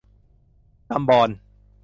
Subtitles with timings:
[0.89, 1.29] ตำบอน